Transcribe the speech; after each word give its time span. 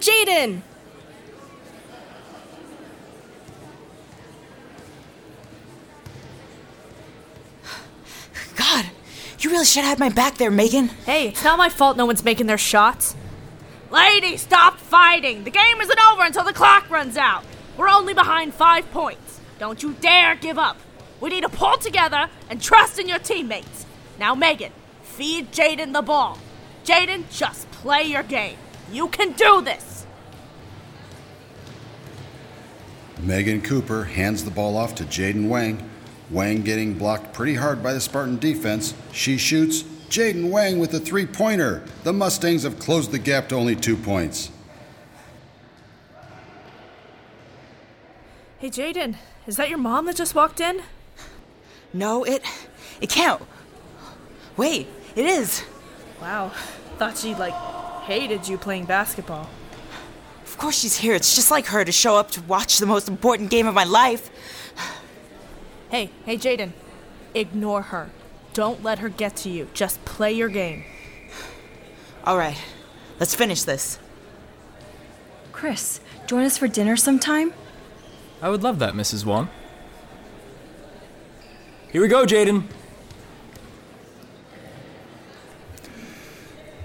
Jaden! 0.00 0.62
God, 8.56 8.86
you 9.38 9.50
really 9.50 9.64
should 9.64 9.84
have 9.84 9.90
had 9.90 9.98
my 9.98 10.08
back 10.08 10.38
there, 10.38 10.50
Megan. 10.50 10.88
Hey, 11.06 11.28
it's 11.28 11.44
not 11.44 11.58
my 11.58 11.68
fault 11.68 11.96
no 11.96 12.06
one's 12.06 12.24
making 12.24 12.46
their 12.46 12.58
shots. 12.58 13.14
Lady, 13.90 14.36
stop 14.36 14.78
fighting! 14.78 15.44
The 15.44 15.50
game 15.50 15.80
isn't 15.80 16.00
over 16.10 16.22
until 16.22 16.44
the 16.44 16.52
clock 16.52 16.90
runs 16.90 17.16
out. 17.16 17.44
We're 17.76 17.88
only 17.88 18.14
behind 18.14 18.54
five 18.54 18.90
points. 18.90 19.40
Don't 19.58 19.82
you 19.82 19.94
dare 20.00 20.34
give 20.34 20.58
up. 20.58 20.76
We 21.20 21.30
need 21.30 21.42
to 21.42 21.48
pull 21.48 21.78
together 21.78 22.28
and 22.50 22.60
trust 22.60 22.98
in 22.98 23.08
your 23.08 23.18
teammates. 23.18 23.86
Now, 24.18 24.34
Megan, 24.34 24.72
feed 25.02 25.52
Jaden 25.52 25.92
the 25.92 26.02
ball. 26.02 26.38
Jaden, 26.84 27.24
just 27.30 27.70
play 27.70 28.02
your 28.02 28.22
game. 28.22 28.56
You 28.90 29.08
can 29.08 29.32
do 29.32 29.60
this. 29.62 29.87
Megan 33.20 33.60
Cooper 33.62 34.04
hands 34.04 34.44
the 34.44 34.50
ball 34.50 34.76
off 34.76 34.94
to 34.96 35.04
Jaden 35.04 35.48
Wang. 35.48 35.88
Wang 36.30 36.62
getting 36.62 36.94
blocked 36.94 37.32
pretty 37.32 37.54
hard 37.54 37.82
by 37.82 37.92
the 37.92 38.00
Spartan 38.00 38.38
defense. 38.38 38.94
She 39.12 39.36
shoots. 39.36 39.82
Jaden 40.08 40.50
Wang 40.50 40.78
with 40.78 40.94
a 40.94 41.00
three 41.00 41.26
pointer. 41.26 41.82
The 42.04 42.12
Mustangs 42.12 42.62
have 42.62 42.78
closed 42.78 43.10
the 43.10 43.18
gap 43.18 43.48
to 43.48 43.56
only 43.56 43.76
two 43.76 43.96
points. 43.96 44.50
Hey, 48.58 48.70
Jaden, 48.70 49.16
is 49.46 49.56
that 49.56 49.68
your 49.68 49.78
mom 49.78 50.06
that 50.06 50.16
just 50.16 50.34
walked 50.34 50.60
in? 50.60 50.82
No, 51.92 52.24
it. 52.24 52.42
it 53.00 53.08
can't. 53.08 53.42
Wait, 54.56 54.88
it 55.14 55.26
is. 55.26 55.62
Wow, 56.20 56.50
thought 56.96 57.16
she, 57.16 57.34
like, 57.34 57.54
hated 58.02 58.48
you 58.48 58.58
playing 58.58 58.86
basketball. 58.86 59.48
Of 60.48 60.56
course 60.56 60.78
she's 60.78 60.96
here. 60.96 61.14
It's 61.14 61.34
just 61.36 61.50
like 61.50 61.66
her 61.66 61.84
to 61.84 61.92
show 61.92 62.16
up 62.16 62.30
to 62.32 62.42
watch 62.42 62.78
the 62.78 62.86
most 62.86 63.06
important 63.06 63.50
game 63.50 63.66
of 63.66 63.74
my 63.74 63.84
life. 63.84 64.30
Hey, 65.90 66.10
hey, 66.24 66.36
Jaden, 66.36 66.72
ignore 67.34 67.82
her. 67.82 68.10
Don't 68.54 68.82
let 68.82 68.98
her 68.98 69.08
get 69.08 69.36
to 69.36 69.50
you. 69.50 69.68
Just 69.72 70.04
play 70.04 70.32
your 70.32 70.48
game. 70.48 70.84
All 72.24 72.36
right, 72.36 72.58
let's 73.20 73.34
finish 73.34 73.62
this. 73.62 73.98
Chris, 75.52 76.00
join 76.26 76.44
us 76.44 76.58
for 76.58 76.66
dinner 76.66 76.96
sometime? 76.96 77.52
I 78.42 78.48
would 78.48 78.62
love 78.62 78.78
that, 78.80 78.94
Mrs. 78.94 79.24
Wong. 79.24 79.48
Here 81.92 82.02
we 82.02 82.08
go, 82.08 82.24
Jaden. 82.24 82.64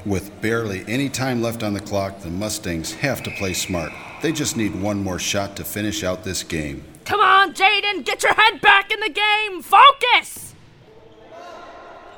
With 0.06 0.42
barely 0.42 0.84
any 0.88 1.08
time 1.08 1.42
left 1.42 1.64
on 1.64 1.74
the 1.74 1.80
clock, 1.80 2.20
the 2.20 2.30
Mustangs 2.30 2.94
have 2.96 3.24
to 3.24 3.32
play 3.32 3.54
smart. 3.54 3.94
They 4.22 4.34
just 4.34 4.58
need 4.58 4.76
one 4.82 5.02
more 5.02 5.20
shot 5.20 5.56
to 5.56 5.64
finish 5.64 6.04
out 6.04 6.24
this 6.26 6.44
game. 6.44 6.84
Come 7.06 7.22
on, 7.22 7.54
Jaden, 7.54 8.04
get 8.04 8.22
your 8.22 8.34
head 8.34 8.60
back 8.60 8.92
in 8.92 9.00
the 9.00 9.10
game. 9.10 9.62
Focus! 9.62 10.56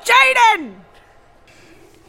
Jaden! 0.03 0.75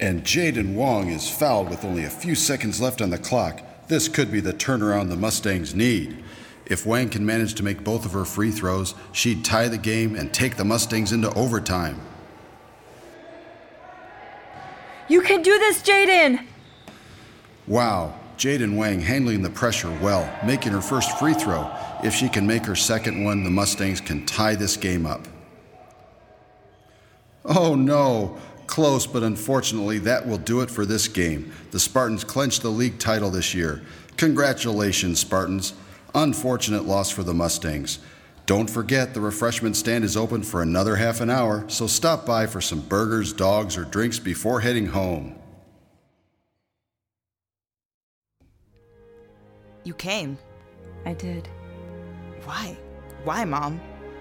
And 0.01 0.25
Jaden 0.25 0.75
Wong 0.75 1.09
is 1.09 1.29
fouled 1.29 1.69
with 1.69 1.85
only 1.85 2.05
a 2.05 2.11
few 2.11 2.35
seconds 2.35 2.81
left 2.81 3.03
on 3.03 3.11
the 3.11 3.19
clock. 3.19 3.63
This 3.89 4.09
could 4.09 4.33
be 4.33 4.41
the 4.41 4.53
turnaround 4.53 5.11
the 5.11 5.17
Mustangs 5.17 5.75
need. 5.75 6.23
If 6.65 6.85
Wang 6.85 7.11
can 7.11 7.25
manage 7.25 7.55
to 7.55 7.63
make 7.63 7.85
both 7.85 8.05
of 8.05 8.13
her 8.13 8.25
free 8.25 8.51
throws, 8.51 8.95
she'd 9.13 9.45
tie 9.45 9.69
the 9.69 9.79
game 9.79 10.17
and 10.17 10.33
take 10.33 10.57
the 10.57 10.65
Mustangs 10.65 11.13
into 11.13 11.33
overtime. 11.35 12.01
You 15.09 15.21
can 15.21 15.43
do 15.43 15.59
this, 15.59 15.83
Jaden! 15.83 16.45
Wow, 17.67 18.15
Jaden 18.37 18.77
Wang 18.77 19.01
handling 19.01 19.43
the 19.43 19.51
pressure 19.51 19.91
well, 20.03 20.29
making 20.45 20.73
her 20.73 20.81
first 20.81 21.19
free 21.19 21.35
throw. 21.35 21.71
If 22.03 22.15
she 22.15 22.29
can 22.29 22.47
make 22.47 22.65
her 22.67 22.77
second 22.77 23.25
one, 23.25 23.45
the 23.45 23.51
Mustangs 23.51 24.01
can 24.01 24.27
tie 24.27 24.55
this 24.55 24.77
game 24.77 25.07
up. 25.07 25.27
Oh 27.45 27.75
no, 27.75 28.37
close, 28.67 29.07
but 29.07 29.23
unfortunately, 29.23 29.99
that 30.01 30.27
will 30.27 30.39
do 30.39 30.61
it 30.61 30.71
for 30.71 30.85
this 30.85 31.09
game. 31.09 31.53
The 31.71 31.81
Spartans 31.81 32.25
clinched 32.25 32.63
the 32.63 32.71
league 32.71 32.99
title 32.99 33.31
this 33.31 33.55
year. 33.55 33.83
Congratulations, 34.17 35.21
Spartans. 35.21 35.75
Unfortunate 36.15 36.85
loss 36.85 37.11
for 37.11 37.23
the 37.23 37.35
Mustangs. 37.35 38.01
Don't 38.47 38.71
forget 38.71 39.13
the 39.13 39.21
refreshment 39.21 39.77
stand 39.77 40.05
is 40.05 40.17
open 40.17 40.45
for 40.45 40.63
another 40.63 40.95
half 40.95 41.21
an 41.21 41.31
hour, 41.31 41.65
so 41.67 41.89
stop 41.89 42.25
by 42.25 42.47
for 42.47 42.61
some 42.61 42.81
burgers, 42.81 43.33
dogs, 43.33 43.77
or 43.77 43.85
drinks 43.85 44.21
before 44.21 44.61
heading 44.61 44.87
home. 44.87 45.35
You 49.83 49.95
came. 49.95 50.39
I 51.05 51.15
did. 51.15 51.49
Why? 52.45 52.77
Why, 53.25 53.45
Mom? 53.45 53.81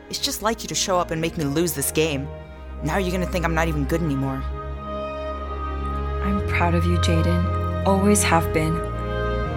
It's 0.10 0.20
just 0.20 0.42
like 0.42 0.64
you 0.64 0.68
to 0.70 0.76
show 0.76 0.98
up 1.00 1.12
and 1.12 1.22
make 1.22 1.38
me 1.38 1.44
lose 1.44 1.74
this 1.74 1.92
game. 1.92 2.28
Now 2.84 2.98
you're 2.98 3.12
gonna 3.12 3.28
think 3.28 3.46
I'm 3.46 3.54
not 3.54 3.68
even 3.68 3.86
good 3.86 4.02
anymore. 4.02 4.44
I'm 6.24 6.48
proud 6.48 6.74
of 6.74 6.86
you, 6.86 6.98
Jaden. 6.98 7.86
Always 7.86 8.24
have 8.24 8.52
been. 8.54 8.74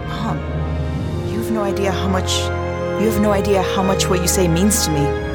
Mom, 0.08 0.36
you 1.30 1.38
have 1.38 1.50
no 1.52 1.62
idea 1.62 1.90
how 1.90 2.08
much. 2.08 2.57
You 3.00 3.08
have 3.08 3.20
no 3.20 3.30
idea 3.30 3.62
how 3.62 3.84
much 3.84 4.08
what 4.08 4.20
you 4.20 4.26
say 4.26 4.48
means 4.48 4.84
to 4.84 4.90
me. 4.90 5.27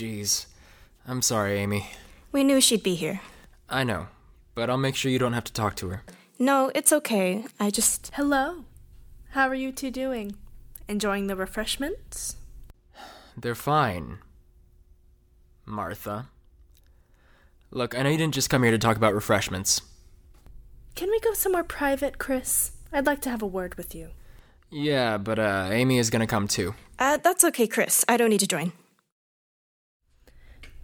Jeez. 0.00 0.46
I'm 1.06 1.20
sorry, 1.20 1.58
Amy. 1.58 1.90
We 2.32 2.42
knew 2.42 2.60
she'd 2.60 2.82
be 2.82 2.94
here. 2.94 3.20
I 3.68 3.84
know, 3.84 4.08
but 4.54 4.70
I'll 4.70 4.78
make 4.78 4.96
sure 4.96 5.10
you 5.10 5.18
don't 5.18 5.34
have 5.34 5.44
to 5.44 5.52
talk 5.52 5.76
to 5.76 5.90
her. 5.90 6.02
No, 6.38 6.72
it's 6.74 6.92
okay. 6.92 7.44
I 7.58 7.70
just. 7.70 8.10
Hello. 8.14 8.64
How 9.30 9.46
are 9.48 9.54
you 9.54 9.72
two 9.72 9.90
doing? 9.90 10.36
Enjoying 10.88 11.26
the 11.26 11.36
refreshments? 11.36 12.36
They're 13.36 13.54
fine. 13.54 14.18
Martha. 15.66 16.28
Look, 17.70 17.96
I 17.96 18.02
know 18.02 18.08
you 18.10 18.18
didn't 18.18 18.34
just 18.34 18.50
come 18.50 18.62
here 18.62 18.72
to 18.72 18.78
talk 18.78 18.96
about 18.96 19.14
refreshments. 19.14 19.82
Can 20.96 21.10
we 21.10 21.20
go 21.20 21.34
somewhere 21.34 21.62
private, 21.62 22.18
Chris? 22.18 22.72
I'd 22.92 23.06
like 23.06 23.20
to 23.20 23.30
have 23.30 23.42
a 23.42 23.46
word 23.46 23.76
with 23.76 23.94
you. 23.94 24.08
Yeah, 24.70 25.18
but 25.18 25.38
uh, 25.38 25.68
Amy 25.70 25.98
is 25.98 26.08
gonna 26.10 26.26
come 26.26 26.48
too. 26.48 26.74
Uh, 26.98 27.18
that's 27.18 27.44
okay, 27.44 27.66
Chris. 27.66 28.04
I 28.08 28.16
don't 28.16 28.30
need 28.30 28.40
to 28.40 28.48
join. 28.48 28.72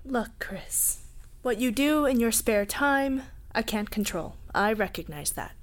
Look, 0.08 0.38
Chris, 0.38 0.98
what 1.42 1.58
you 1.58 1.72
do 1.72 2.06
in 2.06 2.20
your 2.20 2.30
spare 2.30 2.64
time, 2.64 3.22
I 3.52 3.62
can't 3.62 3.90
control. 3.90 4.36
I 4.54 4.72
recognize 4.72 5.32
that. 5.32 5.56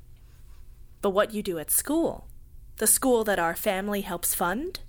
But 1.01 1.12
what 1.12 1.34
you 1.34 1.42
do 1.42 1.60
at 1.60 1.72
school, 1.72 2.28
the 2.75 2.86
school 2.86 3.24
that 3.24 3.40
our 3.40 3.56
family 3.56 4.01
helps 4.01 4.36
fund, 4.36 4.81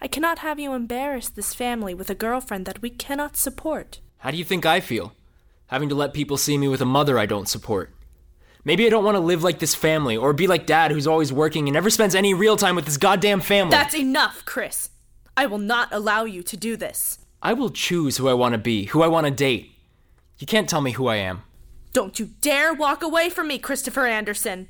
I 0.00 0.06
cannot 0.06 0.38
have 0.38 0.60
you 0.60 0.74
embarrass 0.74 1.28
this 1.28 1.54
family 1.54 1.92
with 1.92 2.08
a 2.08 2.14
girlfriend 2.14 2.66
that 2.66 2.80
we 2.80 2.90
cannot 2.90 3.36
support. 3.36 3.98
How 4.18 4.30
do 4.30 4.36
you 4.36 4.44
think 4.44 4.64
I 4.64 4.78
feel? 4.78 5.12
Having 5.66 5.88
to 5.88 5.96
let 5.96 6.14
people 6.14 6.36
see 6.36 6.56
me 6.56 6.68
with 6.68 6.80
a 6.80 6.86
mother 6.86 7.18
I 7.18 7.26
don't 7.26 7.48
support. 7.48 7.92
Maybe 8.64 8.86
I 8.86 8.90
don't 8.90 9.04
want 9.04 9.16
to 9.16 9.20
live 9.20 9.42
like 9.42 9.58
this 9.58 9.74
family, 9.74 10.16
or 10.16 10.32
be 10.32 10.46
like 10.46 10.66
dad 10.66 10.92
who's 10.92 11.08
always 11.08 11.32
working 11.32 11.66
and 11.66 11.74
never 11.74 11.90
spends 11.90 12.14
any 12.14 12.32
real 12.32 12.56
time 12.56 12.76
with 12.76 12.86
his 12.86 12.96
goddamn 12.96 13.40
family. 13.40 13.72
That's 13.72 13.96
enough, 13.96 14.44
Chris. 14.44 14.90
I 15.36 15.46
will 15.46 15.58
not 15.58 15.88
allow 15.90 16.24
you 16.24 16.44
to 16.44 16.56
do 16.56 16.76
this. 16.76 17.18
I 17.42 17.52
will 17.52 17.70
choose 17.70 18.16
who 18.16 18.28
I 18.28 18.34
want 18.34 18.52
to 18.52 18.58
be, 18.58 18.86
who 18.86 19.02
I 19.02 19.06
want 19.06 19.26
to 19.26 19.30
date. 19.30 19.72
You 20.38 20.46
can't 20.46 20.68
tell 20.68 20.80
me 20.80 20.92
who 20.92 21.06
I 21.06 21.16
am. 21.16 21.42
Don't 21.92 22.18
you 22.18 22.30
dare 22.40 22.74
walk 22.74 23.02
away 23.02 23.30
from 23.30 23.48
me, 23.48 23.58
Christopher 23.58 24.06
Anderson. 24.06 24.68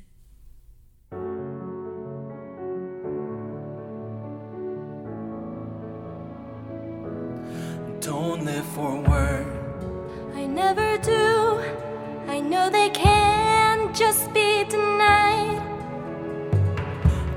Don't 7.99 8.45
live 8.45 8.65
for 8.67 9.01
word. 9.01 9.47
I 10.35 10.45
never 10.45 10.97
do. 10.99 11.59
I 12.27 12.39
know 12.39 12.69
they 12.69 12.89
can 12.91 13.93
just 13.93 14.31
be 14.33 14.63
denied. 14.65 15.61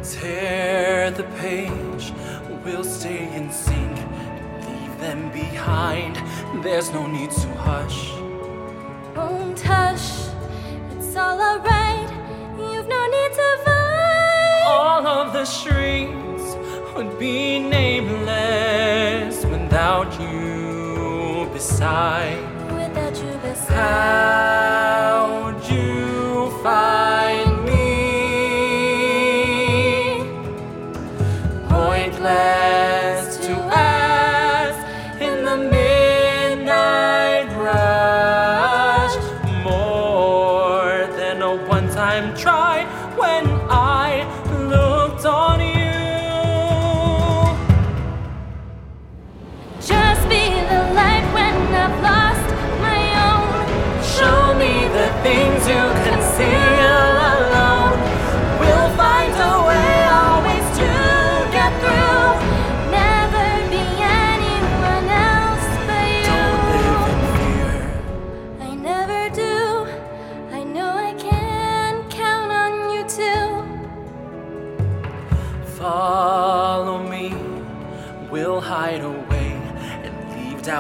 Tear 0.03 1.11
the 1.11 1.25
page, 1.41 2.13
we'll 2.65 2.85
stay 2.85 3.35
in 3.35 3.51
sync. 3.51 3.72
Leave 3.72 3.72
them 3.72 3.72
behind, 5.51 6.15
there's 6.65 6.91
no 6.93 7.07
need 7.07 7.31
to 7.43 7.49
hush. 7.67 8.01
Won't 9.17 9.61
hush. 9.61 10.09
It's 10.93 11.17
all 11.17 11.39
alright. 11.51 12.11
You've 12.59 12.89
no 12.97 13.03
need 13.17 13.33
to 13.41 13.49
fight. 13.65 14.65
All 14.67 15.07
of 15.07 15.33
the 15.33 15.45
streets 15.45 16.47
would 16.95 17.19
be 17.19 17.59
nameless 17.59 19.37
without 19.55 20.11
you 20.21 21.49
beside. 21.53 22.43
Without 22.81 23.17
you 23.25 23.33
beside. 23.47 23.77
How'd 23.77 24.52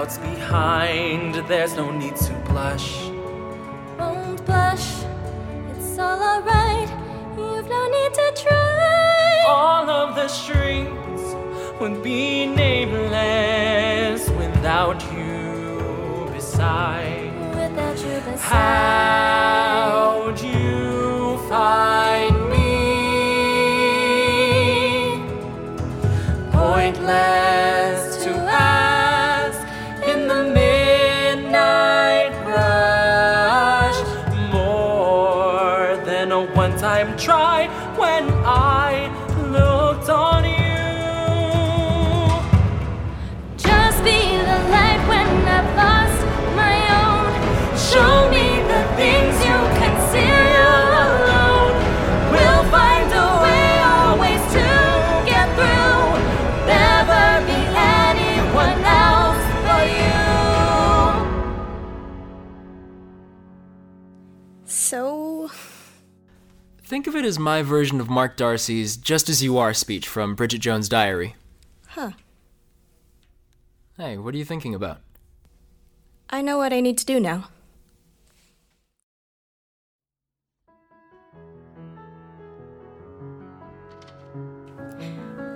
doubts 0.02 0.18
behind. 0.18 1.34
There's 1.46 1.76
no 1.76 1.90
need 1.90 2.16
to 2.16 2.32
blush. 2.48 3.08
Won't 3.98 4.44
blush. 4.44 5.04
It's 5.70 5.98
all 5.98 6.20
alright. 6.20 6.88
You've 7.36 7.68
no 7.68 7.82
need 7.88 8.14
to 8.14 8.42
try. 8.42 9.44
All 9.46 9.88
of 9.88 10.14
the 10.16 10.28
streets 10.28 11.24
would 11.80 12.02
be 12.02 12.46
nameless 12.46 14.28
without 14.30 15.00
you 15.14 16.28
beside. 16.34 17.32
Without 17.54 17.98
you 17.98 18.20
beside. 18.32 19.21
It 67.24 67.28
as 67.28 67.38
my 67.38 67.62
version 67.62 68.00
of 68.00 68.10
Mark 68.10 68.36
Darcy's 68.36 68.96
Just 68.96 69.28
As 69.28 69.42
You 69.42 69.58
Are 69.58 69.72
speech 69.72 70.08
from 70.08 70.34
Bridget 70.34 70.58
Jones' 70.58 70.88
Diary. 70.88 71.36
Huh. 71.88 72.12
Hey, 73.96 74.16
what 74.18 74.34
are 74.34 74.38
you 74.38 74.44
thinking 74.44 74.74
about? 74.74 75.00
I 76.30 76.42
know 76.42 76.58
what 76.58 76.72
I 76.72 76.80
need 76.80 76.98
to 76.98 77.06
do 77.06 77.20
now. 77.20 77.48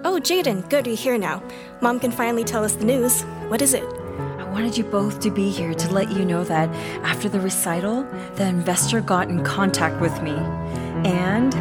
Oh, 0.04 0.20
Jaden, 0.22 0.68
good, 0.70 0.86
you're 0.86 0.96
here 0.96 1.18
now. 1.18 1.42
Mom 1.80 1.98
can 1.98 2.12
finally 2.12 2.44
tell 2.44 2.64
us 2.64 2.74
the 2.74 2.84
news. 2.84 3.22
What 3.48 3.60
is 3.60 3.74
it? 3.74 3.84
I 3.84 4.44
wanted 4.44 4.78
you 4.78 4.84
both 4.84 5.20
to 5.20 5.30
be 5.30 5.50
here 5.50 5.74
to 5.74 5.92
let 5.92 6.10
you 6.12 6.24
know 6.24 6.44
that 6.44 6.68
after 7.04 7.28
the 7.28 7.40
recital, 7.40 8.04
the 8.36 8.46
investor 8.46 9.00
got 9.00 9.28
in 9.28 9.42
contact 9.42 10.00
with 10.00 10.22
me. 10.22 10.36
And 11.06 11.54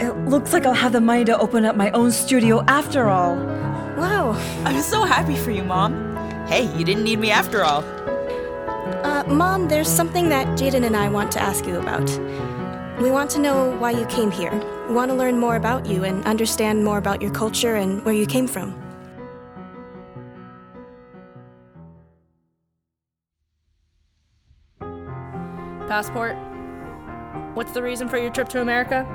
it 0.00 0.14
looks 0.28 0.52
like 0.52 0.66
I'll 0.66 0.74
have 0.74 0.92
the 0.92 1.00
money 1.00 1.24
to 1.24 1.38
open 1.38 1.64
up 1.64 1.76
my 1.76 1.90
own 1.92 2.12
studio 2.12 2.62
after 2.68 3.08
all. 3.08 3.36
Wow. 3.96 4.32
I'm 4.64 4.82
so 4.82 5.04
happy 5.04 5.34
for 5.34 5.50
you, 5.50 5.64
Mom. 5.64 6.14
Hey, 6.46 6.64
you 6.76 6.84
didn't 6.84 7.04
need 7.04 7.18
me 7.18 7.30
after 7.30 7.64
all. 7.64 7.82
Uh, 9.02 9.24
Mom, 9.26 9.68
there's 9.68 9.88
something 9.88 10.28
that 10.28 10.46
Jaden 10.58 10.84
and 10.84 10.94
I 10.94 11.08
want 11.08 11.32
to 11.32 11.40
ask 11.40 11.66
you 11.66 11.78
about. 11.78 12.06
We 13.00 13.10
want 13.10 13.30
to 13.30 13.40
know 13.40 13.74
why 13.78 13.92
you 13.92 14.04
came 14.06 14.30
here. 14.30 14.52
We 14.88 14.94
want 14.94 15.10
to 15.10 15.16
learn 15.16 15.38
more 15.38 15.56
about 15.56 15.86
you 15.86 16.04
and 16.04 16.22
understand 16.24 16.84
more 16.84 16.98
about 16.98 17.22
your 17.22 17.30
culture 17.30 17.76
and 17.76 18.04
where 18.04 18.14
you 18.14 18.26
came 18.26 18.46
from. 18.46 18.74
Passport? 25.88 26.36
What's 27.54 27.72
the 27.72 27.82
reason 27.82 28.08
for 28.08 28.18
your 28.18 28.30
trip 28.30 28.48
to 28.50 28.60
America? 28.60 29.06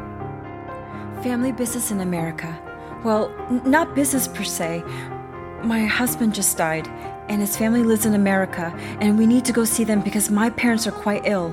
Family 1.23 1.51
business 1.51 1.91
in 1.91 2.01
America. 2.01 2.59
Well, 3.03 3.33
n- 3.49 3.61
not 3.65 3.95
business 3.95 4.27
per 4.27 4.43
se. 4.43 4.83
My 5.63 5.85
husband 5.85 6.33
just 6.33 6.57
died, 6.57 6.87
and 7.29 7.39
his 7.39 7.55
family 7.55 7.83
lives 7.83 8.05
in 8.05 8.15
America, 8.15 8.73
and 8.99 9.17
we 9.17 9.25
need 9.25 9.45
to 9.45 9.53
go 9.53 9.63
see 9.63 9.83
them 9.83 10.01
because 10.01 10.29
my 10.29 10.49
parents 10.49 10.87
are 10.87 10.91
quite 10.91 11.21
ill. 11.25 11.49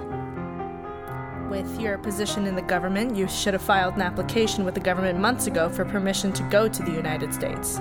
With 1.48 1.80
your 1.80 1.98
position 1.98 2.46
in 2.46 2.56
the 2.56 2.62
government, 2.62 3.14
you 3.16 3.28
should 3.28 3.54
have 3.54 3.62
filed 3.62 3.94
an 3.94 4.02
application 4.02 4.64
with 4.64 4.74
the 4.74 4.80
government 4.80 5.18
months 5.18 5.46
ago 5.46 5.68
for 5.68 5.84
permission 5.84 6.32
to 6.32 6.42
go 6.44 6.68
to 6.68 6.82
the 6.82 6.92
United 6.92 7.34
States. 7.34 7.78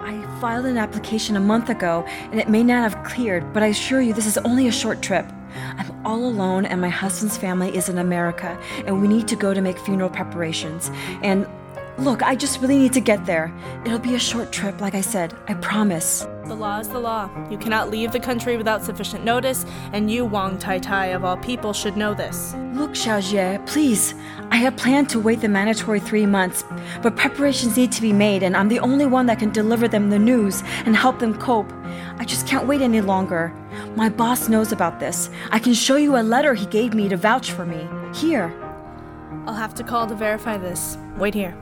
I 0.00 0.20
filed 0.40 0.66
an 0.66 0.78
application 0.78 1.36
a 1.36 1.40
month 1.40 1.68
ago, 1.68 2.04
and 2.30 2.40
it 2.40 2.48
may 2.48 2.64
not 2.64 2.88
have 2.88 3.04
cleared, 3.04 3.52
but 3.52 3.62
I 3.62 3.66
assure 3.66 4.00
you 4.00 4.12
this 4.12 4.26
is 4.26 4.38
only 4.38 4.66
a 4.66 4.72
short 4.72 5.02
trip. 5.02 5.30
I'm 5.76 5.91
all 6.04 6.24
alone, 6.24 6.64
and 6.66 6.80
my 6.80 6.88
husband's 6.88 7.36
family 7.36 7.74
is 7.76 7.88
in 7.88 7.98
America, 7.98 8.58
and 8.86 9.00
we 9.00 9.08
need 9.08 9.28
to 9.28 9.36
go 9.36 9.54
to 9.54 9.60
make 9.60 9.78
funeral 9.78 10.10
preparations. 10.10 10.90
And 11.22 11.46
look, 11.98 12.22
I 12.22 12.34
just 12.34 12.60
really 12.60 12.78
need 12.78 12.92
to 12.94 13.00
get 13.00 13.26
there. 13.26 13.52
It'll 13.84 13.98
be 13.98 14.14
a 14.14 14.18
short 14.18 14.52
trip, 14.52 14.80
like 14.80 14.94
I 14.94 15.00
said, 15.00 15.34
I 15.48 15.54
promise. 15.54 16.26
The 16.46 16.54
law 16.54 16.78
is 16.80 16.88
the 16.88 16.98
law. 16.98 17.30
You 17.50 17.56
cannot 17.58 17.90
leave 17.90 18.12
the 18.12 18.20
country 18.20 18.56
without 18.56 18.82
sufficient 18.82 19.24
notice, 19.24 19.64
and 19.92 20.10
you, 20.10 20.24
Wang 20.24 20.58
Tai 20.58 20.78
Tai, 20.80 21.06
of 21.06 21.24
all 21.24 21.36
people, 21.36 21.72
should 21.72 21.96
know 21.96 22.14
this. 22.14 22.54
Look, 22.74 22.92
Xiaojie, 22.92 23.64
please. 23.66 24.14
I 24.50 24.56
have 24.56 24.76
planned 24.76 25.08
to 25.10 25.20
wait 25.20 25.40
the 25.40 25.48
mandatory 25.48 26.00
three 26.00 26.26
months, 26.26 26.64
but 27.00 27.16
preparations 27.16 27.76
need 27.76 27.92
to 27.92 28.02
be 28.02 28.12
made, 28.12 28.42
and 28.42 28.56
I'm 28.56 28.68
the 28.68 28.80
only 28.80 29.06
one 29.06 29.26
that 29.26 29.38
can 29.38 29.50
deliver 29.50 29.88
them 29.88 30.10
the 30.10 30.18
news 30.18 30.62
and 30.84 30.96
help 30.96 31.18
them 31.18 31.38
cope. 31.38 31.72
I 32.18 32.24
just 32.24 32.46
can't 32.46 32.66
wait 32.66 32.82
any 32.82 33.00
longer. 33.00 33.54
My 33.96 34.08
boss 34.08 34.48
knows 34.48 34.72
about 34.72 35.00
this. 35.00 35.30
I 35.50 35.58
can 35.58 35.74
show 35.74 35.96
you 35.96 36.16
a 36.16 36.22
letter 36.22 36.54
he 36.54 36.66
gave 36.66 36.94
me 36.94 37.08
to 37.08 37.16
vouch 37.16 37.52
for 37.52 37.64
me. 37.64 37.88
Here. 38.14 38.52
I'll 39.46 39.54
have 39.54 39.74
to 39.74 39.84
call 39.84 40.06
to 40.06 40.14
verify 40.14 40.56
this. 40.56 40.98
Wait 41.16 41.34
here. 41.34 41.56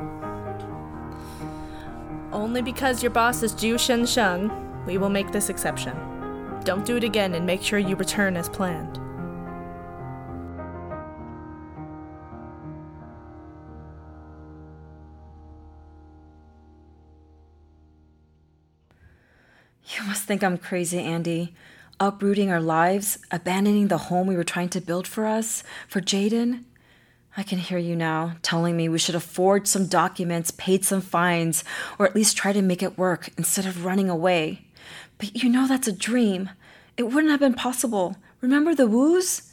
Only 2.33 2.63
because 2.63 3.03
your 3.03 3.11
boss 3.11 3.43
is 3.43 3.53
Ju 3.55 3.77
Shen 3.77 4.07
Sheng, 4.07 4.51
we 4.87 4.99
will 4.99 5.11
make 5.11 5.33
this 5.33 5.49
exception. 5.49 5.97
Don't 6.65 6.87
do 6.87 6.97
it 6.97 7.05
again 7.05 7.35
and 7.35 7.45
make 7.45 7.63
sure 7.63 7.79
you 7.79 7.97
return 7.97 8.37
as 8.37 8.49
planned. 8.49 8.99
You 19.97 20.05
must 20.07 20.25
think 20.25 20.45
I'm 20.45 20.57
crazy, 20.57 21.01
Andy. 21.01 21.55
Uprooting 21.99 22.51
our 22.51 22.61
lives, 22.61 23.19
abandoning 23.31 23.89
the 23.89 23.99
home 23.99 24.27
we 24.27 24.37
were 24.37 24.45
trying 24.45 24.69
to 24.71 24.81
build 24.81 25.07
for 25.07 25.27
us, 25.27 25.65
for 25.89 26.01
Jaden. 26.01 26.65
I 27.37 27.43
can 27.45 27.59
hear 27.59 27.79
you 27.79 27.95
now 27.95 28.37
telling 28.43 28.77
me 28.77 28.89
we 28.89 28.99
should 28.99 29.15
have 29.15 29.23
forged 29.23 29.69
some 29.69 29.87
documents, 29.87 30.51
paid 30.51 30.85
some 30.85 31.01
fines, 31.01 31.63
or 31.99 32.07
at 32.07 32.15
least 32.15 32.37
try 32.37 32.53
to 32.53 32.63
make 32.63 32.83
it 32.83 32.99
work 32.99 33.31
instead 33.39 33.67
of 33.67 33.85
running 33.85 34.11
away. 34.11 34.67
But 35.19 35.41
you 35.43 35.49
know 35.49 35.69
that's 35.69 35.87
a 35.87 35.93
dream. 35.93 36.51
It 36.97 37.05
wouldn't 37.05 37.31
have 37.31 37.41
been 37.41 37.55
possible. 37.55 38.17
Remember 38.41 38.75
the 38.75 38.87
woos? 38.87 39.53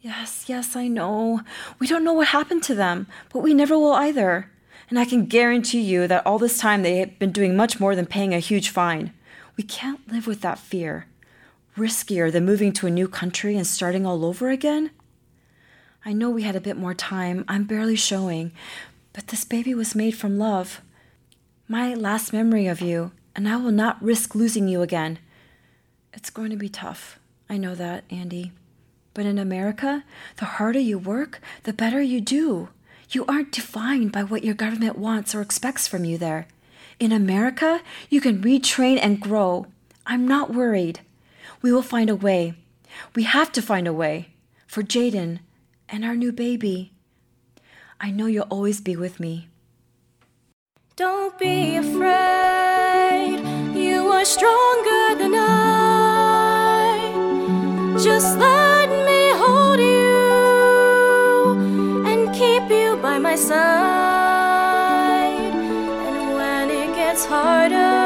Yes, 0.00 0.44
yes, 0.48 0.74
I 0.74 0.88
know. 0.88 1.40
We 1.78 1.86
don't 1.86 2.04
know 2.04 2.12
what 2.12 2.28
happened 2.28 2.62
to 2.64 2.74
them, 2.74 3.06
but 3.32 3.40
we 3.40 3.54
never 3.54 3.78
will 3.78 3.92
either. 3.92 4.50
And 4.90 4.98
I 4.98 5.04
can 5.04 5.26
guarantee 5.26 5.80
you 5.80 6.06
that 6.08 6.26
all 6.26 6.38
this 6.38 6.58
time 6.58 6.82
they 6.82 6.98
have 6.98 7.18
been 7.18 7.32
doing 7.32 7.56
much 7.56 7.78
more 7.78 7.94
than 7.94 8.06
paying 8.06 8.32
a 8.32 8.38
huge 8.38 8.70
fine. 8.70 9.12
We 9.56 9.64
can't 9.64 10.00
live 10.10 10.26
with 10.26 10.40
that 10.40 10.58
fear. 10.58 11.06
Riskier 11.76 12.32
than 12.32 12.44
moving 12.44 12.72
to 12.74 12.86
a 12.86 12.90
new 12.90 13.06
country 13.06 13.56
and 13.56 13.66
starting 13.66 14.06
all 14.06 14.24
over 14.24 14.50
again? 14.50 14.90
I 16.08 16.14
know 16.14 16.30
we 16.30 16.44
had 16.44 16.56
a 16.56 16.60
bit 16.62 16.78
more 16.78 16.94
time. 16.94 17.44
I'm 17.48 17.64
barely 17.64 17.94
showing. 17.94 18.52
But 19.12 19.26
this 19.26 19.44
baby 19.44 19.74
was 19.74 19.94
made 19.94 20.16
from 20.16 20.38
love. 20.38 20.80
My 21.68 21.92
last 21.92 22.32
memory 22.32 22.66
of 22.66 22.80
you, 22.80 23.12
and 23.36 23.46
I 23.46 23.56
will 23.56 23.72
not 23.72 24.02
risk 24.02 24.34
losing 24.34 24.68
you 24.68 24.80
again. 24.80 25.18
It's 26.14 26.30
going 26.30 26.48
to 26.48 26.56
be 26.56 26.70
tough. 26.70 27.18
I 27.50 27.58
know 27.58 27.74
that, 27.74 28.04
Andy. 28.08 28.52
But 29.12 29.26
in 29.26 29.38
America, 29.38 30.02
the 30.38 30.46
harder 30.46 30.78
you 30.78 30.98
work, 30.98 31.42
the 31.64 31.74
better 31.74 32.00
you 32.00 32.22
do. 32.22 32.70
You 33.10 33.26
aren't 33.26 33.52
defined 33.52 34.10
by 34.10 34.24
what 34.24 34.44
your 34.44 34.54
government 34.54 34.96
wants 34.96 35.34
or 35.34 35.42
expects 35.42 35.86
from 35.86 36.06
you 36.06 36.16
there. 36.16 36.46
In 36.98 37.12
America, 37.12 37.82
you 38.08 38.22
can 38.22 38.40
retrain 38.40 38.98
and 38.98 39.20
grow. 39.20 39.66
I'm 40.06 40.26
not 40.26 40.54
worried. 40.54 41.00
We 41.60 41.70
will 41.70 41.82
find 41.82 42.08
a 42.08 42.16
way. 42.16 42.54
We 43.14 43.24
have 43.24 43.52
to 43.52 43.60
find 43.60 43.86
a 43.86 43.92
way. 43.92 44.30
For 44.66 44.82
Jaden 44.82 45.40
and 45.88 46.04
our 46.04 46.14
new 46.16 46.32
baby. 46.32 46.92
I 48.00 48.10
know 48.10 48.26
you'll 48.26 48.46
always 48.50 48.80
be 48.80 48.96
with 48.96 49.18
me. 49.18 49.48
Don't 50.96 51.38
be 51.38 51.76
afraid, 51.76 53.38
you 53.74 54.08
are 54.08 54.24
stronger 54.24 55.14
than 55.16 55.34
I. 55.34 55.98
Just 58.02 58.38
let 58.38 58.88
me 59.08 59.30
hold 59.42 59.80
you 59.80 60.14
and 62.06 62.32
keep 62.34 62.70
you 62.70 62.96
by 63.02 63.18
my 63.18 63.36
side. 63.36 63.58
And 66.06 66.34
when 66.34 66.70
it 66.70 66.94
gets 66.94 67.24
harder, 67.24 67.97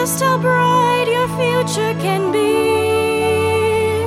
just 0.00 0.22
how 0.22 0.38
bright 0.38 1.06
your 1.08 1.28
future 1.36 1.92
can 2.00 2.32
be. 2.32 4.06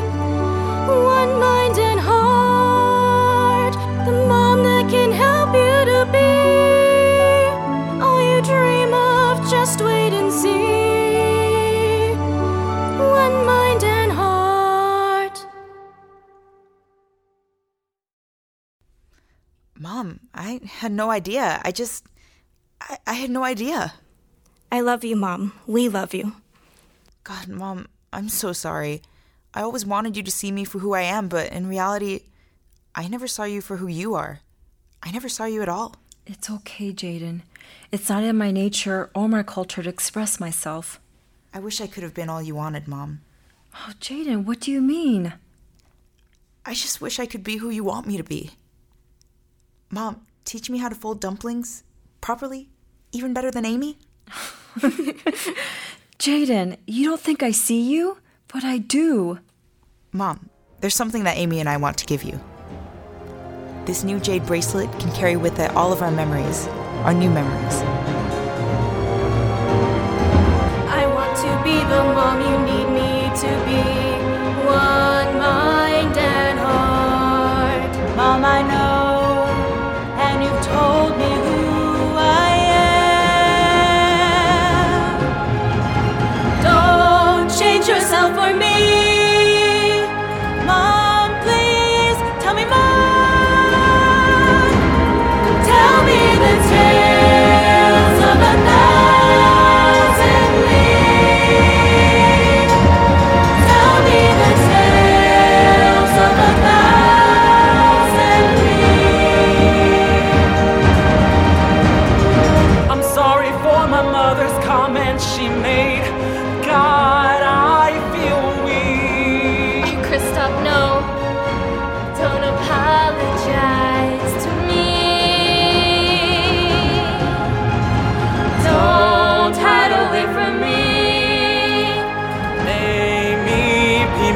One 0.89 1.39
mind 1.39 1.77
and 1.77 2.00
heart, 2.00 3.75
the 4.07 4.13
mom 4.27 4.63
that 4.63 4.89
can 4.89 5.12
help 5.12 5.53
you 5.53 5.77
to 5.91 6.00
be 6.17 6.33
all 8.01 8.19
you 8.29 8.41
dream 8.41 8.91
of. 8.91 9.47
Just 9.51 9.81
wait 9.81 10.13
and 10.13 10.31
see. 10.33 12.15
One 13.21 13.45
mind 13.45 13.83
and 13.83 14.12
heart. 14.12 15.45
Mom, 19.77 20.21
I 20.33 20.59
had 20.81 20.91
no 20.91 21.12
idea. 21.12 21.62
I 21.63 21.71
just. 21.71 22.03
I, 23.05 23.13
had 23.13 23.29
no 23.29 23.43
idea. 23.43 23.93
I 24.73 24.81
love 24.81 25.03
you, 25.03 25.15
Mom. 25.15 25.53
We 25.67 25.87
love 25.87 26.15
you. 26.15 26.33
God, 27.23 27.47
Mom, 27.47 27.87
I'm 28.11 28.27
so 28.27 28.53
sorry. 28.53 29.03
I 29.53 29.61
always 29.61 29.85
wanted 29.85 30.17
you 30.17 30.23
to 30.23 30.31
see 30.31 30.51
me 30.51 30.65
for 30.65 30.79
who 30.79 30.95
I 30.95 31.03
am, 31.03 31.27
but 31.27 31.51
in 31.51 31.67
reality, 31.67 32.21
I 32.95 33.07
never 33.07 33.27
saw 33.27 33.43
you 33.43 33.61
for 33.61 33.77
who 33.77 33.85
you 33.85 34.15
are. 34.15 34.39
I 35.03 35.11
never 35.11 35.29
saw 35.29 35.45
you 35.45 35.61
at 35.61 35.69
all. 35.69 35.97
It's 36.25 36.49
okay, 36.49 36.91
Jaden. 36.91 37.41
It's 37.91 38.09
not 38.09 38.23
in 38.23 38.35
my 38.35 38.49
nature 38.49 39.11
or 39.13 39.29
my 39.29 39.43
culture 39.43 39.83
to 39.83 39.89
express 39.89 40.39
myself. 40.39 40.99
I 41.53 41.59
wish 41.59 41.79
I 41.79 41.85
could 41.85 42.01
have 42.01 42.15
been 42.15 42.27
all 42.27 42.41
you 42.41 42.55
wanted, 42.55 42.87
Mom. 42.87 43.21
Oh, 43.75 43.91
Jaden, 44.01 44.43
what 44.43 44.59
do 44.59 44.71
you 44.71 44.81
mean? 44.81 45.33
I 46.65 46.73
just 46.73 46.99
wish 46.99 47.19
I 47.19 47.27
could 47.27 47.43
be 47.43 47.57
who 47.57 47.69
you 47.69 47.83
want 47.83 48.07
me 48.07 48.17
to 48.17 48.23
be. 48.23 48.49
Mom, 49.91 50.25
teach 50.45 50.67
me 50.67 50.79
how 50.79 50.89
to 50.89 50.95
fold 50.95 51.21
dumplings 51.21 51.83
properly, 52.21 52.69
even 53.11 53.35
better 53.35 53.51
than 53.51 53.65
Amy. 53.65 53.99
Jaden, 56.19 56.77
you 56.87 57.05
don't 57.05 57.19
think 57.19 57.43
I 57.43 57.51
see 57.51 57.81
you? 57.81 58.17
But 58.47 58.63
I 58.63 58.79
do. 58.79 59.39
Mom, 60.11 60.49
there's 60.79 60.95
something 60.95 61.23
that 61.25 61.37
Amy 61.37 61.59
and 61.59 61.69
I 61.69 61.77
want 61.77 61.97
to 61.97 62.05
give 62.05 62.23
you. 62.23 62.39
This 63.85 64.03
new 64.03 64.19
jade 64.19 64.45
bracelet 64.45 64.91
can 64.99 65.11
carry 65.11 65.35
with 65.35 65.59
it 65.59 65.71
all 65.71 65.91
of 65.91 66.01
our 66.01 66.11
memories, 66.11 66.67
our 67.05 67.13
new 67.13 67.29
memories. 67.29 67.75
I 70.89 71.05
want 71.05 71.35
to 71.37 71.63
be 71.63 71.75
the 71.75 72.03
mom 72.13 72.41
you 72.41 72.62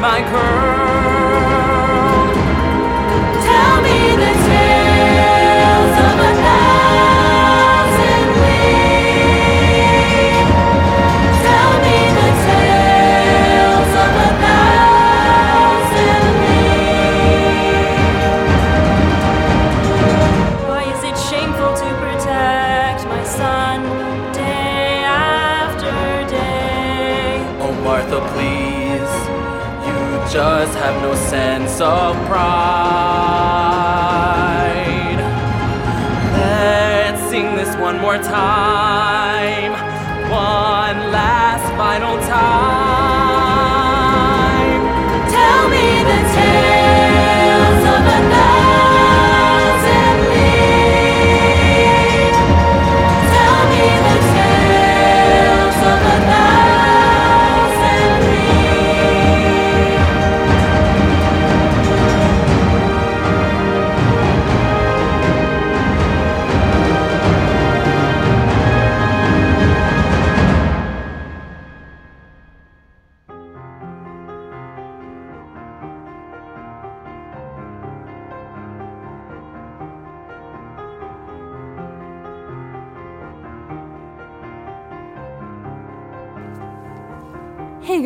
my 0.00 0.22
curse. 0.22 0.87
Have 30.90 31.02
no 31.02 31.14
sense 31.14 31.82
of 31.82 32.16
pride. 32.26 32.38
Let's 36.32 37.20
sing 37.28 37.54
this 37.56 37.76
one 37.76 38.00
more 38.00 38.16
time. 38.16 39.72
One 40.30 41.12
last 41.12 41.68
final 41.76 42.16
time. 42.20 42.27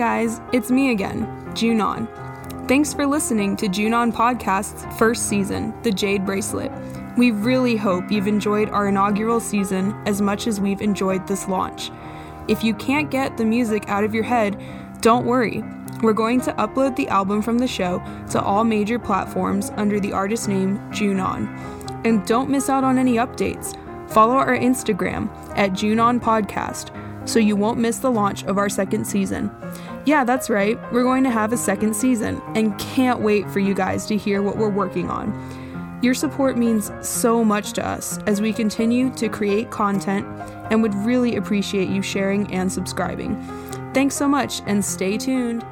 Guys, 0.02 0.40
it's 0.52 0.68
me 0.68 0.90
again, 0.90 1.24
Junon. 1.54 2.08
Thanks 2.66 2.92
for 2.92 3.06
listening 3.06 3.56
to 3.58 3.68
Junon 3.68 4.12
Podcast's 4.12 4.84
first 4.98 5.28
season, 5.28 5.72
The 5.84 5.92
Jade 5.92 6.26
Bracelet. 6.26 6.72
We 7.16 7.30
really 7.30 7.76
hope 7.76 8.10
you've 8.10 8.26
enjoyed 8.26 8.68
our 8.70 8.88
inaugural 8.88 9.38
season 9.38 9.94
as 10.04 10.20
much 10.20 10.48
as 10.48 10.60
we've 10.60 10.82
enjoyed 10.82 11.28
this 11.28 11.46
launch. 11.46 11.92
If 12.48 12.64
you 12.64 12.74
can't 12.74 13.12
get 13.12 13.36
the 13.36 13.44
music 13.44 13.88
out 13.88 14.02
of 14.02 14.12
your 14.12 14.24
head, 14.24 14.60
don't 15.02 15.24
worry. 15.24 15.62
We're 16.02 16.14
going 16.14 16.40
to 16.40 16.52
upload 16.54 16.96
the 16.96 17.06
album 17.06 17.40
from 17.40 17.58
the 17.58 17.68
show 17.68 18.02
to 18.30 18.42
all 18.42 18.64
major 18.64 18.98
platforms 18.98 19.70
under 19.76 20.00
the 20.00 20.12
artist 20.12 20.48
name 20.48 20.80
Junon. 20.90 21.46
And 22.04 22.26
don't 22.26 22.50
miss 22.50 22.68
out 22.68 22.82
on 22.82 22.98
any 22.98 23.18
updates. 23.18 23.78
Follow 24.10 24.34
our 24.34 24.58
Instagram 24.58 25.30
at 25.56 25.74
Junon 25.74 26.18
Podcast 26.18 26.90
so 27.24 27.38
you 27.38 27.56
won't 27.56 27.78
miss 27.78 27.98
the 27.98 28.10
launch 28.10 28.44
of 28.44 28.58
our 28.58 28.68
second 28.68 29.06
season. 29.06 29.50
Yeah, 30.04 30.24
that's 30.24 30.50
right, 30.50 30.76
we're 30.92 31.04
going 31.04 31.22
to 31.24 31.30
have 31.30 31.52
a 31.52 31.56
second 31.56 31.94
season 31.94 32.42
and 32.56 32.76
can't 32.78 33.20
wait 33.20 33.48
for 33.50 33.60
you 33.60 33.72
guys 33.72 34.04
to 34.06 34.16
hear 34.16 34.42
what 34.42 34.56
we're 34.56 34.68
working 34.68 35.08
on. 35.08 36.00
Your 36.02 36.14
support 36.14 36.58
means 36.58 36.90
so 37.00 37.44
much 37.44 37.72
to 37.74 37.86
us 37.86 38.18
as 38.26 38.40
we 38.40 38.52
continue 38.52 39.10
to 39.14 39.28
create 39.28 39.70
content 39.70 40.26
and 40.72 40.82
would 40.82 40.94
really 40.96 41.36
appreciate 41.36 41.88
you 41.88 42.02
sharing 42.02 42.52
and 42.52 42.72
subscribing. 42.72 43.40
Thanks 43.94 44.16
so 44.16 44.26
much 44.26 44.62
and 44.66 44.84
stay 44.84 45.16
tuned. 45.16 45.64